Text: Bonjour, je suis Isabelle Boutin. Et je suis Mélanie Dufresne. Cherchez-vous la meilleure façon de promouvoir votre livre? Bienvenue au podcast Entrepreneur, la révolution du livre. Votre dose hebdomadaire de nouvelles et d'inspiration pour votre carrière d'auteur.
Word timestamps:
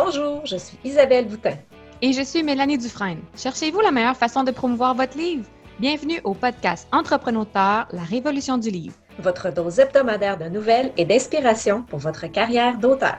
Bonjour, 0.00 0.46
je 0.46 0.56
suis 0.56 0.78
Isabelle 0.84 1.26
Boutin. 1.26 1.56
Et 2.02 2.12
je 2.12 2.22
suis 2.22 2.44
Mélanie 2.44 2.78
Dufresne. 2.78 3.18
Cherchez-vous 3.36 3.80
la 3.80 3.90
meilleure 3.90 4.16
façon 4.16 4.44
de 4.44 4.52
promouvoir 4.52 4.94
votre 4.94 5.18
livre? 5.18 5.44
Bienvenue 5.80 6.20
au 6.22 6.34
podcast 6.34 6.86
Entrepreneur, 6.92 7.44
la 7.90 8.02
révolution 8.08 8.58
du 8.58 8.70
livre. 8.70 8.94
Votre 9.18 9.52
dose 9.52 9.80
hebdomadaire 9.80 10.38
de 10.38 10.44
nouvelles 10.44 10.92
et 10.96 11.04
d'inspiration 11.04 11.82
pour 11.82 11.98
votre 11.98 12.28
carrière 12.28 12.78
d'auteur. 12.78 13.18